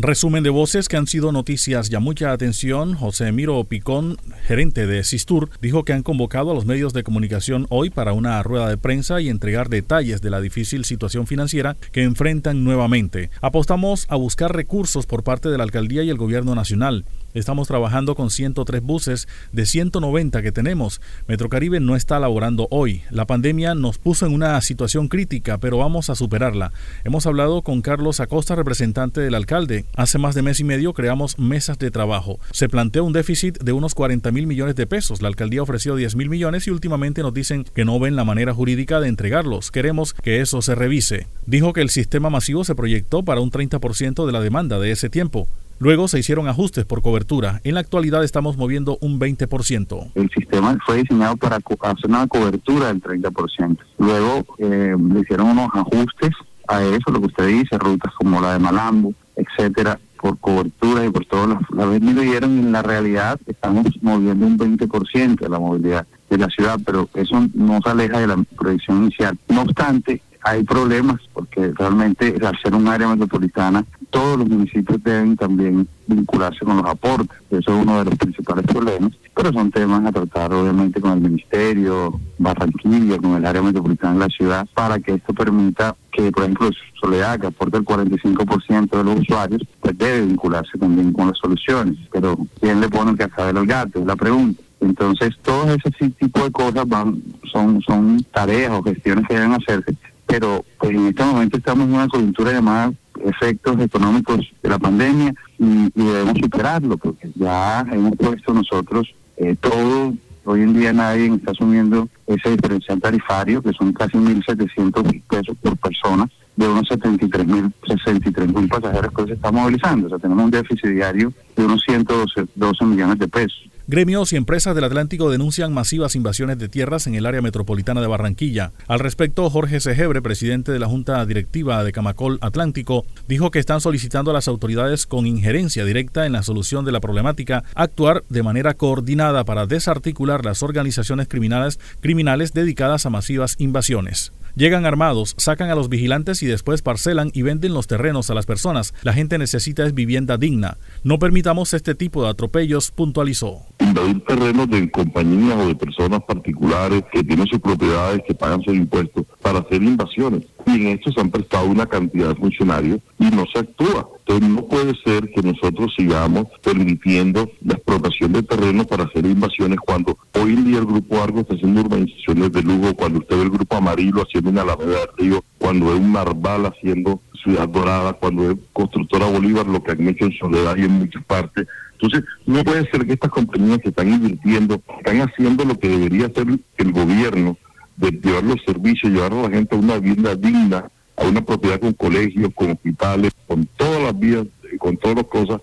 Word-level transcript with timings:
Resumen 0.00 0.44
de 0.44 0.50
voces 0.50 0.86
que 0.86 0.96
han 0.96 1.08
sido 1.08 1.32
noticias 1.32 1.90
ya 1.90 1.98
mucha 1.98 2.30
atención. 2.30 2.94
José 2.94 3.32
Miro 3.32 3.64
Picón, 3.64 4.16
gerente 4.44 4.86
de 4.86 5.02
Sistur, 5.02 5.50
dijo 5.60 5.84
que 5.84 5.92
han 5.92 6.04
convocado 6.04 6.52
a 6.52 6.54
los 6.54 6.66
medios 6.66 6.92
de 6.92 7.02
comunicación 7.02 7.66
hoy 7.68 7.90
para 7.90 8.12
una 8.12 8.40
rueda 8.44 8.68
de 8.68 8.76
prensa 8.76 9.20
y 9.20 9.28
entregar 9.28 9.68
detalles 9.68 10.22
de 10.22 10.30
la 10.30 10.40
difícil 10.40 10.84
situación 10.84 11.26
financiera 11.26 11.76
que 11.90 12.04
enfrentan 12.04 12.62
nuevamente. 12.62 13.30
Apostamos 13.40 14.06
a 14.08 14.14
buscar 14.14 14.54
recursos 14.54 15.04
por 15.04 15.24
parte 15.24 15.48
de 15.48 15.58
la 15.58 15.64
alcaldía 15.64 16.04
y 16.04 16.10
el 16.10 16.16
gobierno 16.16 16.54
nacional. 16.54 17.04
Estamos 17.34 17.68
trabajando 17.68 18.14
con 18.14 18.30
103 18.30 18.82
buses 18.82 19.28
de 19.52 19.66
190 19.66 20.40
que 20.40 20.50
tenemos. 20.50 21.02
Metrocaribe 21.26 21.78
no 21.78 21.94
está 21.94 22.18
laborando 22.18 22.68
hoy. 22.70 23.02
La 23.10 23.26
pandemia 23.26 23.74
nos 23.74 23.98
puso 23.98 24.24
en 24.24 24.32
una 24.32 24.58
situación 24.62 25.08
crítica, 25.08 25.58
pero 25.58 25.76
vamos 25.76 26.08
a 26.08 26.14
superarla. 26.14 26.72
Hemos 27.04 27.26
hablado 27.26 27.60
con 27.60 27.82
Carlos 27.82 28.20
Acosta, 28.20 28.54
representante 28.54 29.20
del 29.20 29.34
alcalde. 29.34 29.84
Hace 29.94 30.16
más 30.16 30.34
de 30.34 30.40
mes 30.40 30.58
y 30.60 30.64
medio 30.64 30.94
creamos 30.94 31.38
mesas 31.38 31.78
de 31.78 31.90
trabajo. 31.90 32.40
Se 32.50 32.70
planteó 32.70 33.04
un 33.04 33.12
déficit 33.12 33.58
de 33.62 33.72
unos 33.72 33.94
40 33.94 34.32
mil 34.32 34.46
millones 34.46 34.74
de 34.74 34.86
pesos. 34.86 35.20
La 35.20 35.28
alcaldía 35.28 35.62
ofreció 35.62 35.96
10 35.96 36.16
mil 36.16 36.30
millones 36.30 36.66
y 36.66 36.70
últimamente 36.70 37.20
nos 37.20 37.34
dicen 37.34 37.64
que 37.74 37.84
no 37.84 38.00
ven 38.00 38.16
la 38.16 38.24
manera 38.24 38.54
jurídica 38.54 39.00
de 39.00 39.08
entregarlos. 39.08 39.70
Queremos 39.70 40.14
que 40.14 40.40
eso 40.40 40.62
se 40.62 40.74
revise. 40.74 41.26
Dijo 41.44 41.74
que 41.74 41.82
el 41.82 41.90
sistema 41.90 42.30
masivo 42.30 42.64
se 42.64 42.74
proyectó 42.74 43.22
para 43.22 43.42
un 43.42 43.50
30% 43.50 44.24
de 44.24 44.32
la 44.32 44.40
demanda 44.40 44.78
de 44.78 44.92
ese 44.92 45.10
tiempo. 45.10 45.46
Luego 45.80 46.08
se 46.08 46.18
hicieron 46.18 46.48
ajustes 46.48 46.84
por 46.84 47.02
cobertura. 47.02 47.60
En 47.62 47.74
la 47.74 47.80
actualidad 47.80 48.24
estamos 48.24 48.56
moviendo 48.56 48.98
un 49.00 49.20
20%. 49.20 50.12
El 50.14 50.30
sistema 50.30 50.76
fue 50.84 50.98
diseñado 50.98 51.36
para 51.36 51.56
hacer 51.56 52.10
una 52.10 52.26
cobertura 52.26 52.88
del 52.88 53.00
30%. 53.00 53.78
Luego 53.98 54.44
eh, 54.58 54.96
le 54.98 55.20
hicieron 55.20 55.50
unos 55.50 55.68
ajustes 55.72 56.30
a 56.66 56.82
eso, 56.82 57.10
lo 57.12 57.20
que 57.20 57.26
usted 57.26 57.46
dice, 57.46 57.78
rutas 57.78 58.12
como 58.14 58.40
la 58.40 58.54
de 58.54 58.58
Malambo, 58.58 59.14
etcétera, 59.36 59.98
por 60.20 60.36
cobertura 60.38 61.04
y 61.06 61.10
por 61.10 61.24
todas 61.26 61.48
las, 61.48 61.60
las 61.70 62.00
dieron 62.00 62.58
en 62.58 62.72
la 62.72 62.82
realidad 62.82 63.40
estamos 63.46 63.86
moviendo 64.02 64.46
un 64.46 64.58
20% 64.58 65.38
de 65.38 65.48
la 65.48 65.58
movilidad 65.58 66.06
de 66.28 66.38
la 66.38 66.48
ciudad, 66.48 66.78
pero 66.84 67.08
eso 67.14 67.46
no 67.54 67.80
se 67.82 67.90
aleja 67.90 68.18
de 68.18 68.26
la 68.26 68.36
proyección 68.56 69.04
inicial. 69.04 69.38
No 69.48 69.62
obstante, 69.62 70.20
hay 70.48 70.62
problemas 70.64 71.20
porque 71.32 71.72
realmente 71.78 72.34
al 72.44 72.58
ser 72.62 72.74
un 72.74 72.88
área 72.88 73.08
metropolitana 73.08 73.84
todos 74.10 74.38
los 74.38 74.48
municipios 74.48 75.02
deben 75.02 75.36
también 75.36 75.86
vincularse 76.06 76.64
con 76.64 76.78
los 76.78 76.86
aportes. 76.86 77.36
Eso 77.50 77.76
es 77.76 77.82
uno 77.82 77.98
de 77.98 78.06
los 78.06 78.14
principales 78.16 78.64
problemas, 78.66 79.12
pero 79.34 79.52
son 79.52 79.70
temas 79.70 80.04
a 80.06 80.12
tratar 80.12 80.52
obviamente 80.54 81.00
con 81.00 81.12
el 81.12 81.20
Ministerio, 81.20 82.18
Barranquilla, 82.38 83.18
con 83.18 83.34
el 83.34 83.44
área 83.44 83.62
metropolitana 83.62 84.14
de 84.14 84.20
la 84.20 84.28
ciudad, 84.28 84.66
para 84.72 84.98
que 84.98 85.14
esto 85.14 85.34
permita 85.34 85.94
que, 86.10 86.32
por 86.32 86.44
ejemplo, 86.44 86.70
Soledad, 87.00 87.38
que 87.38 87.48
aporta 87.48 87.78
el 87.78 87.84
45% 87.84 88.96
de 88.96 89.04
los 89.04 89.20
usuarios, 89.20 89.62
pues 89.80 89.98
debe 89.98 90.26
vincularse 90.26 90.78
también 90.78 91.12
con 91.12 91.28
las 91.28 91.38
soluciones. 91.38 91.96
Pero 92.10 92.38
¿quién 92.60 92.80
le 92.80 92.88
pone 92.88 93.10
el 93.10 93.18
cascabel 93.18 93.58
al 93.58 93.66
gato? 93.66 94.00
Es 94.00 94.06
la 94.06 94.16
pregunta. 94.16 94.62
Entonces, 94.80 95.34
todos 95.42 95.76
ese 95.84 96.10
tipo 96.10 96.44
de 96.44 96.52
cosas 96.52 96.88
van 96.88 97.20
son 97.50 97.80
son 97.82 98.22
tareas 98.32 98.70
o 98.72 98.82
gestiones 98.82 99.26
que 99.26 99.34
deben 99.34 99.52
hacerse, 99.52 99.94
pero 100.28 100.64
pues 100.78 100.92
en 100.92 101.06
este 101.08 101.24
momento 101.24 101.56
estamos 101.56 101.88
en 101.88 101.94
una 101.94 102.06
coyuntura 102.06 102.52
llamada 102.52 102.92
efectos 103.24 103.80
económicos 103.80 104.46
de 104.62 104.68
la 104.68 104.78
pandemia 104.78 105.34
y, 105.58 105.90
debemos 105.94 106.38
superarlo 106.40 106.96
porque 106.96 107.30
ya 107.34 107.80
hemos 107.90 108.14
puesto 108.16 108.52
nosotros 108.52 109.12
eh, 109.36 109.56
todo, 109.58 110.14
hoy 110.44 110.62
en 110.62 110.74
día 110.74 110.92
nadie 110.92 111.26
está 111.34 111.52
asumiendo 111.52 112.08
ese 112.26 112.50
diferencial 112.50 113.00
tarifario 113.00 113.62
que 113.62 113.72
son 113.72 113.92
casi 113.92 114.18
1.700 114.18 115.22
pesos 115.28 115.56
por 115.62 115.76
persona 115.78 116.28
de 116.56 116.68
unos 116.68 116.88
73 116.88 117.46
mil 117.46 117.72
63 117.86 118.52
mil 118.52 118.68
pasajeros 118.68 119.12
que 119.14 119.26
se 119.26 119.32
está 119.34 119.52
movilizando. 119.52 120.06
O 120.06 120.10
sea, 120.10 120.18
tenemos 120.18 120.44
un 120.44 120.50
déficit 120.50 120.90
diario 120.90 121.32
de 121.56 121.64
unos 121.64 121.82
112 121.86 122.84
millones 122.84 123.18
de 123.18 123.28
pesos. 123.28 123.70
Gremios 123.90 124.34
y 124.34 124.36
empresas 124.36 124.74
del 124.74 124.84
Atlántico 124.84 125.30
denuncian 125.30 125.72
masivas 125.72 126.14
invasiones 126.14 126.58
de 126.58 126.68
tierras 126.68 127.06
en 127.06 127.14
el 127.14 127.24
área 127.24 127.40
metropolitana 127.40 128.02
de 128.02 128.06
Barranquilla. 128.06 128.70
Al 128.86 128.98
respecto, 128.98 129.48
Jorge 129.48 129.80
Segebre, 129.80 130.20
presidente 130.20 130.72
de 130.72 130.78
la 130.78 130.88
Junta 130.88 131.24
Directiva 131.24 131.82
de 131.82 131.90
Camacol 131.90 132.36
Atlántico, 132.42 133.06
dijo 133.28 133.50
que 133.50 133.58
están 133.58 133.80
solicitando 133.80 134.30
a 134.30 134.34
las 134.34 134.46
autoridades 134.46 135.06
con 135.06 135.26
injerencia 135.26 135.86
directa 135.86 136.26
en 136.26 136.32
la 136.32 136.42
solución 136.42 136.84
de 136.84 136.92
la 136.92 137.00
problemática 137.00 137.64
actuar 137.74 138.24
de 138.28 138.42
manera 138.42 138.74
coordinada 138.74 139.44
para 139.44 139.64
desarticular 139.64 140.44
las 140.44 140.62
organizaciones 140.62 141.26
criminales, 141.26 141.80
criminales 142.00 142.52
dedicadas 142.52 143.06
a 143.06 143.10
masivas 143.10 143.54
invasiones. 143.56 144.34
Llegan 144.54 144.84
armados, 144.84 145.34
sacan 145.38 145.70
a 145.70 145.74
los 145.74 145.88
vigilantes 145.88 146.42
y 146.42 146.46
después 146.46 146.82
parcelan 146.82 147.30
y 147.32 147.40
venden 147.40 147.72
los 147.72 147.86
terrenos 147.86 148.28
a 148.28 148.34
las 148.34 148.44
personas. 148.44 148.92
La 149.02 149.14
gente 149.14 149.38
necesita 149.38 149.86
es 149.86 149.94
vivienda 149.94 150.36
digna. 150.36 150.76
No 151.04 151.18
permitamos 151.18 151.72
este 151.72 151.94
tipo 151.94 152.22
de 152.22 152.28
atropellos, 152.28 152.90
puntualizó. 152.90 153.64
Invadir 153.80 154.24
terrenos 154.24 154.68
de 154.68 154.90
compañías 154.90 155.56
o 155.56 155.68
de 155.68 155.74
personas 155.74 156.20
particulares 156.24 157.04
que 157.12 157.22
tienen 157.22 157.46
sus 157.46 157.60
propiedades, 157.60 158.22
que 158.26 158.34
pagan 158.34 158.62
sus 158.62 158.74
impuestos, 158.74 159.24
para 159.40 159.60
hacer 159.60 159.82
invasiones. 159.82 160.44
Y 160.68 160.74
en 160.74 160.88
esto 160.88 161.10
se 161.10 161.20
han 161.22 161.30
prestado 161.30 161.66
una 161.66 161.86
cantidad 161.86 162.28
de 162.28 162.34
funcionarios 162.34 163.00
y 163.18 163.24
no 163.30 163.46
se 163.50 163.60
actúa. 163.60 164.06
Entonces 164.18 164.48
no 164.50 164.68
puede 164.68 164.94
ser 165.02 165.30
que 165.30 165.40
nosotros 165.40 165.94
sigamos 165.96 166.44
permitiendo 166.62 167.50
la 167.62 167.74
explotación 167.74 168.34
de 168.34 168.42
terrenos 168.42 168.86
para 168.86 169.04
hacer 169.04 169.24
invasiones 169.24 169.78
cuando 169.80 170.18
hoy 170.34 170.52
en 170.52 170.64
día 170.66 170.78
el 170.80 170.84
Grupo 170.84 171.22
Argo 171.22 171.40
está 171.40 171.54
haciendo 171.54 171.80
urbanizaciones 171.80 172.52
de 172.52 172.62
lujo, 172.62 172.94
cuando 172.94 173.20
usted 173.20 173.36
ve 173.36 173.42
el 173.44 173.50
Grupo 173.50 173.76
Amarillo 173.76 174.22
haciendo 174.22 174.50
una 174.50 174.60
Alameda 174.60 175.00
del 175.00 175.08
Río, 175.16 175.44
cuando 175.56 175.86
ve 175.86 175.94
un 175.94 176.12
Marval 176.12 176.66
haciendo 176.66 177.22
Ciudad 177.42 177.66
Dorada, 177.66 178.12
cuando 178.12 178.48
ve 178.48 178.56
Constructora 178.74 179.24
Bolívar, 179.24 179.66
lo 179.66 179.82
que 179.82 179.92
han 179.92 180.06
hecho 180.06 180.26
en 180.26 180.38
Soledad 180.38 180.76
y 180.76 180.82
en 180.82 180.92
muchas 180.92 181.24
partes. 181.24 181.66
Entonces, 181.92 182.28
no 182.44 182.62
puede 182.62 182.88
ser 182.90 183.06
que 183.06 183.14
estas 183.14 183.30
compañías 183.30 183.78
que 183.78 183.88
están 183.88 184.12
invirtiendo, 184.12 184.82
están 184.98 185.22
haciendo 185.22 185.64
lo 185.64 185.78
que 185.78 185.88
debería 185.88 186.26
hacer 186.26 186.46
el 186.76 186.92
gobierno, 186.92 187.56
de 187.98 188.10
llevar 188.12 188.44
los 188.44 188.62
servicios, 188.64 189.12
llevar 189.12 189.32
a 189.32 189.42
la 189.42 189.50
gente 189.50 189.74
a 189.74 189.78
una 189.78 189.98
vivienda 189.98 190.34
digna, 190.34 190.88
a 191.16 191.24
una 191.24 191.44
propiedad 191.44 191.80
con 191.80 191.92
colegios, 191.92 192.50
con 192.54 192.70
hospitales, 192.70 193.32
con 193.46 193.66
todas 193.76 194.02
las 194.02 194.18
vías, 194.18 194.46
con 194.78 194.96
todas 194.96 195.16
las 195.16 195.26
cosas 195.26 195.60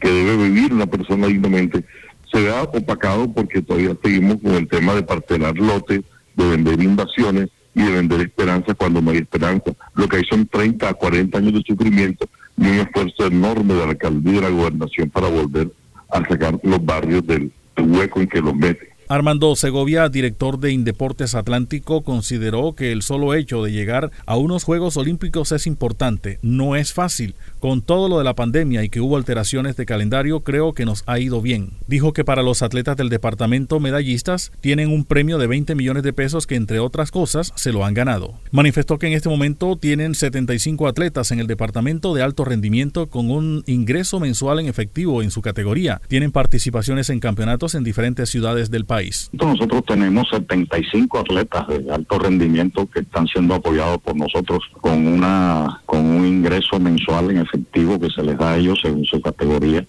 que 0.00 0.08
debe 0.08 0.48
vivir 0.48 0.72
una 0.72 0.86
persona 0.86 1.28
dignamente, 1.28 1.84
se 2.32 2.42
vea 2.42 2.62
opacado 2.62 3.32
porque 3.32 3.62
todavía 3.62 3.96
seguimos 4.02 4.38
con 4.42 4.52
el 4.52 4.68
tema 4.68 4.94
de 4.94 5.02
parcelar 5.02 5.56
lotes, 5.56 6.02
de 6.34 6.48
vender 6.48 6.82
invasiones 6.82 7.48
y 7.74 7.82
de 7.82 7.92
vender 7.92 8.20
esperanza 8.20 8.74
cuando 8.74 9.00
no 9.00 9.12
hay 9.12 9.18
esperanza. 9.18 9.72
Lo 9.94 10.08
que 10.08 10.16
hay 10.16 10.24
son 10.24 10.46
30 10.46 10.88
a 10.88 10.94
40 10.94 11.38
años 11.38 11.52
de 11.54 11.62
sufrimiento 11.62 12.28
y 12.56 12.66
un 12.66 12.78
esfuerzo 12.80 13.26
enorme 13.26 13.74
de 13.74 13.80
la 13.80 13.90
alcaldía 13.90 14.32
y 14.32 14.36
de 14.36 14.40
la 14.42 14.50
gobernación 14.50 15.10
para 15.10 15.28
volver 15.28 15.70
a 16.10 16.26
sacar 16.28 16.58
los 16.62 16.84
barrios 16.84 17.26
del 17.26 17.52
hueco 17.78 18.20
en 18.20 18.28
que 18.28 18.40
los 18.40 18.54
meten. 18.54 18.88
Armando 19.08 19.54
Segovia, 19.54 20.08
director 20.08 20.58
de 20.58 20.72
Indeportes 20.72 21.36
Atlántico, 21.36 22.02
consideró 22.02 22.74
que 22.74 22.90
el 22.90 23.02
solo 23.02 23.34
hecho 23.34 23.62
de 23.62 23.70
llegar 23.70 24.10
a 24.26 24.36
unos 24.36 24.64
Juegos 24.64 24.96
Olímpicos 24.96 25.52
es 25.52 25.68
importante. 25.68 26.40
No 26.42 26.74
es 26.74 26.92
fácil. 26.92 27.36
Con 27.60 27.82
todo 27.82 28.08
lo 28.08 28.18
de 28.18 28.24
la 28.24 28.34
pandemia 28.34 28.82
y 28.82 28.88
que 28.88 29.00
hubo 29.00 29.16
alteraciones 29.16 29.76
de 29.76 29.86
calendario, 29.86 30.40
creo 30.40 30.72
que 30.72 30.84
nos 30.84 31.04
ha 31.06 31.20
ido 31.20 31.40
bien. 31.40 31.70
Dijo 31.86 32.12
que 32.12 32.24
para 32.24 32.42
los 32.42 32.62
atletas 32.62 32.96
del 32.96 33.08
departamento 33.08 33.78
medallistas 33.78 34.50
tienen 34.60 34.90
un 34.90 35.04
premio 35.04 35.38
de 35.38 35.46
20 35.46 35.76
millones 35.76 36.02
de 36.02 36.12
pesos 36.12 36.48
que 36.48 36.56
entre 36.56 36.80
otras 36.80 37.12
cosas 37.12 37.52
se 37.54 37.72
lo 37.72 37.84
han 37.84 37.94
ganado. 37.94 38.34
Manifestó 38.50 38.98
que 38.98 39.06
en 39.06 39.12
este 39.12 39.28
momento 39.28 39.76
tienen 39.76 40.16
75 40.16 40.88
atletas 40.88 41.30
en 41.30 41.38
el 41.38 41.46
departamento 41.46 42.12
de 42.12 42.22
alto 42.22 42.44
rendimiento 42.44 43.06
con 43.06 43.30
un 43.30 43.62
ingreso 43.66 44.18
mensual 44.18 44.58
en 44.58 44.66
efectivo 44.66 45.22
en 45.22 45.30
su 45.30 45.42
categoría. 45.42 46.00
Tienen 46.08 46.32
participaciones 46.32 47.08
en 47.08 47.20
campeonatos 47.20 47.76
en 47.76 47.84
diferentes 47.84 48.30
ciudades 48.30 48.72
del 48.72 48.84
país. 48.84 48.95
Nosotros 49.32 49.84
tenemos 49.86 50.28
75 50.30 51.18
atletas 51.18 51.68
de 51.68 51.92
alto 51.92 52.18
rendimiento 52.18 52.86
que 52.86 53.00
están 53.00 53.26
siendo 53.26 53.54
apoyados 53.54 53.98
por 53.98 54.16
nosotros 54.16 54.62
con 54.80 55.06
una 55.06 55.80
con 55.86 56.04
un 56.04 56.26
ingreso 56.26 56.78
mensual 56.78 57.30
en 57.30 57.38
efectivo 57.38 57.98
que 57.98 58.10
se 58.10 58.22
les 58.22 58.38
da 58.38 58.52
a 58.52 58.56
ellos 58.56 58.78
según 58.82 59.04
su 59.04 59.20
categoría. 59.20 59.86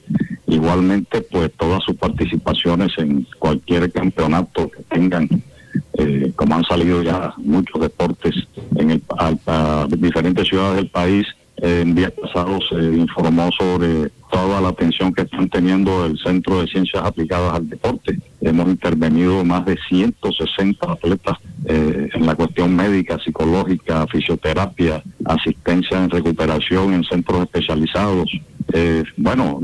Igualmente, 0.47 1.21
pues 1.21 1.51
todas 1.57 1.83
sus 1.83 1.95
participaciones 1.95 2.91
en 2.97 3.27
cualquier 3.39 3.91
campeonato 3.91 4.69
que 4.69 4.83
tengan 4.83 5.27
eh, 5.97 6.31
como 6.35 6.55
han 6.55 6.63
salido 6.63 7.01
ya 7.01 7.33
muchos 7.37 7.81
deportes 7.81 8.35
en 8.75 8.91
el, 8.91 9.03
a, 9.17 9.87
diferentes 9.97 10.47
ciudades 10.47 10.77
del 10.77 10.89
país, 10.89 11.25
en 11.57 11.95
días 11.95 12.11
pasados 12.11 12.65
se 12.69 12.75
informó 12.75 13.49
sobre 13.57 14.09
toda 14.31 14.61
la 14.61 14.69
atención 14.69 15.13
que 15.13 15.23
están 15.23 15.49
teniendo 15.49 16.05
el 16.05 16.17
Centro 16.19 16.61
de 16.61 16.67
Ciencias 16.67 17.03
Aplicadas 17.03 17.53
al 17.53 17.69
Deporte. 17.69 18.19
Hemos 18.41 18.67
intervenido 18.67 19.43
más 19.43 19.65
de 19.65 19.77
160 19.89 20.91
atletas 20.91 21.37
eh, 21.65 22.09
en 22.13 22.25
la 22.25 22.35
cuestión 22.35 22.75
médica, 22.75 23.17
psicológica, 23.19 24.05
fisioterapia, 24.07 25.01
asistencia 25.25 25.97
en 26.03 26.09
recuperación 26.09 26.93
en 26.93 27.03
centros 27.03 27.43
especializados, 27.43 28.29
Eh, 28.79 29.03
bueno, 29.17 29.59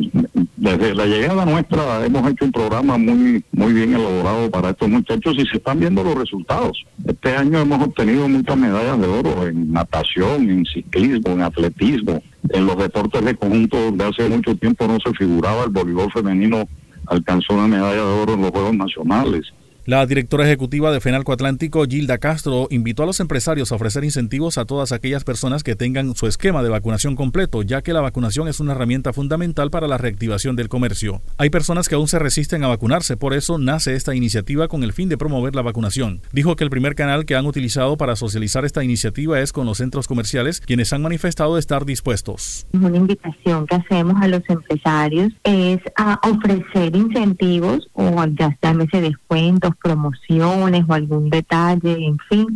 desde 0.57 0.95
la 0.95 1.05
llegada 1.05 1.45
nuestra 1.45 2.03
hemos 2.03 2.31
hecho 2.31 2.45
un 2.45 2.51
programa 2.51 2.97
muy 2.97 3.43
muy 3.51 3.71
bien 3.71 3.93
elaborado 3.93 4.49
para 4.49 4.71
estos 4.71 4.89
muchachos 4.89 5.35
y 5.37 5.45
se 5.45 5.57
están 5.57 5.79
viendo 5.79 6.03
los 6.03 6.15
resultados. 6.15 6.83
Este 7.05 7.35
año 7.35 7.59
hemos 7.59 7.83
obtenido 7.83 8.27
muchas 8.27 8.57
medallas 8.57 8.99
de 8.99 9.07
oro 9.07 9.47
en 9.47 9.71
natación, 9.71 10.49
en 10.49 10.65
ciclismo, 10.65 11.33
en 11.33 11.41
atletismo, 11.43 12.23
en 12.49 12.65
los 12.65 12.75
deportes 12.75 13.23
de 13.23 13.35
conjunto 13.35 13.79
donde 13.79 14.03
hace 14.03 14.27
mucho 14.27 14.55
tiempo 14.55 14.87
no 14.87 14.97
se 14.99 15.11
figuraba 15.11 15.65
el 15.65 15.69
voleibol 15.69 16.11
femenino 16.11 16.67
alcanzó 17.05 17.53
una 17.53 17.67
medalla 17.67 18.03
de 18.03 18.21
oro 18.21 18.33
en 18.33 18.41
los 18.41 18.51
Juegos 18.51 18.75
Nacionales. 18.75 19.53
La 19.85 20.05
directora 20.05 20.45
ejecutiva 20.45 20.93
de 20.93 21.01
Fenalco 21.01 21.33
Atlántico, 21.33 21.83
Gilda 21.83 22.17
Castro, 22.17 22.69
invitó 22.71 23.03
a 23.03 23.05
los 23.05 23.19
empresarios 23.19 23.69
a 23.69 23.75
ofrecer 23.75 24.05
incentivos 24.05 24.57
a 24.57 24.63
todas 24.63 24.93
aquellas 24.93 25.25
personas 25.25 25.61
que 25.61 25.75
tengan 25.75 26.15
su 26.15 26.25
esquema 26.25 26.63
de 26.63 26.69
vacunación 26.69 27.17
completo, 27.17 27.63
ya 27.63 27.81
que 27.81 27.91
la 27.91 27.99
vacunación 27.99 28.47
es 28.47 28.61
una 28.61 28.71
herramienta 28.71 29.11
fundamental 29.11 29.71
para 29.71 29.89
la 29.89 29.97
reactivación 29.97 30.55
del 30.55 30.69
comercio. 30.69 31.21
Hay 31.37 31.49
personas 31.49 31.89
que 31.89 31.95
aún 31.95 32.07
se 32.07 32.17
resisten 32.17 32.63
a 32.63 32.69
vacunarse, 32.69 33.17
por 33.17 33.33
eso 33.33 33.57
nace 33.57 33.93
esta 33.93 34.15
iniciativa 34.15 34.69
con 34.69 34.85
el 34.85 34.93
fin 34.93 35.09
de 35.09 35.17
promover 35.17 35.53
la 35.53 35.63
vacunación. 35.63 36.21
Dijo 36.31 36.55
que 36.55 36.63
el 36.63 36.69
primer 36.69 36.95
canal 36.95 37.25
que 37.25 37.35
han 37.35 37.45
utilizado 37.45 37.97
para 37.97 38.15
socializar 38.15 38.63
esta 38.63 38.85
iniciativa 38.85 39.41
es 39.41 39.51
con 39.51 39.65
los 39.65 39.79
centros 39.79 40.07
comerciales, 40.07 40.61
quienes 40.61 40.93
han 40.93 41.01
manifestado 41.01 41.57
estar 41.57 41.83
dispuestos. 41.83 42.67
Una 42.71 42.95
invitación 42.95 43.67
que 43.67 43.75
hacemos 43.75 44.15
a 44.21 44.29
los 44.29 44.43
empresarios 44.47 45.33
es 45.43 45.81
a 45.97 46.21
ofrecer 46.23 46.95
incentivos 46.95 47.89
o 47.91 48.25
ya 48.39 48.57
llámese 48.61 49.01
descuentos 49.01 49.72
promociones 49.75 50.83
o 50.87 50.93
algún 50.93 51.29
detalle, 51.29 52.05
en 52.05 52.17
fin, 52.29 52.47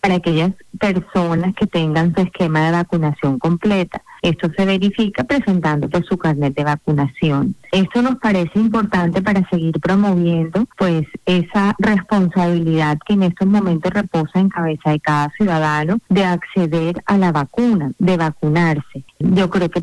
para 0.00 0.16
aquellas 0.16 0.52
personas 0.78 1.54
que 1.54 1.66
tengan 1.66 2.14
su 2.14 2.22
esquema 2.22 2.66
de 2.66 2.72
vacunación 2.72 3.38
completa. 3.38 4.02
Esto 4.22 4.50
se 4.56 4.64
verifica 4.64 5.24
presentando 5.24 5.88
pues, 5.88 6.04
su 6.06 6.18
carnet 6.18 6.54
de 6.54 6.64
vacunación. 6.64 7.54
Esto 7.72 8.02
nos 8.02 8.16
parece 8.16 8.58
importante 8.58 9.22
para 9.22 9.48
seguir 9.48 9.78
promoviendo 9.80 10.66
pues 10.76 11.06
esa 11.24 11.74
responsabilidad 11.78 12.98
que 13.06 13.14
en 13.14 13.24
estos 13.24 13.48
momentos 13.48 13.92
reposa 13.92 14.40
en 14.40 14.48
cabeza 14.48 14.90
de 14.90 15.00
cada 15.00 15.30
ciudadano 15.30 15.98
de 16.08 16.24
acceder 16.24 17.02
a 17.06 17.16
la 17.16 17.32
vacuna, 17.32 17.92
de 17.98 18.16
vacunarse. 18.16 19.04
Yo 19.20 19.50
creo 19.50 19.68
que 19.68 19.80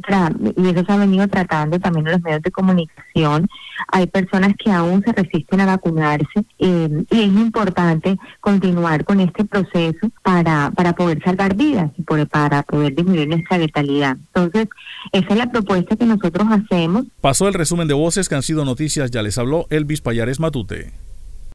y 0.56 0.68
eso 0.68 0.84
se 0.84 0.92
ha 0.92 0.98
venido 0.98 1.28
tratando 1.28 1.80
también 1.80 2.08
en 2.08 2.14
los 2.14 2.22
medios 2.22 2.42
de 2.42 2.50
comunicación, 2.50 3.48
hay 3.88 4.08
personas 4.08 4.54
que 4.58 4.72
aún 4.72 5.04
se 5.04 5.12
resisten 5.12 5.62
a 5.62 5.68
vacunarse 5.68 6.44
eh, 6.58 7.06
y 7.12 7.22
es 7.22 7.28
importante 7.28 8.18
continuar 8.42 9.06
con 9.06 9.20
este 9.20 9.46
proceso 9.46 10.10
para, 10.24 10.72
para 10.76 10.94
poder 10.94 11.22
salvar 11.24 11.56
vidas 11.56 11.92
y 11.98 12.02
para 12.02 12.64
poder 12.64 12.96
disminuir 12.96 13.28
nuestra 13.28 13.60
letalidad. 13.60 14.18
Entonces, 14.34 14.70
esa 15.12 15.28
es 15.30 15.38
la 15.38 15.52
propuesta 15.52 15.96
que 15.96 16.06
nosotros 16.06 16.48
hacemos. 16.50 17.06
Pasó 17.22 17.48
el 17.48 17.54
resumen 17.54 17.88
de 17.88 17.94
voces 17.94 18.30
que 18.30 18.36
han 18.36 18.44
sido 18.44 18.66
noticias, 18.66 19.12
ya 19.12 19.22
les 19.22 19.38
habló 19.38 19.68
Elvis 19.70 20.02
Payares 20.02 20.40
Matute. 20.40 21.07